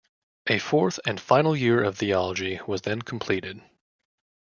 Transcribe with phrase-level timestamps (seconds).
[0.49, 3.61] A fourth and final year of theology was then completed.